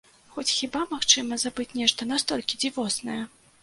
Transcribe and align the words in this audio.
Хоць 0.37 0.53
хіба 0.59 0.81
магчыма 0.95 1.39
забыць 1.45 1.69
нешта 1.83 2.11
настолькі 2.15 2.63
дзівоснае? 2.67 3.25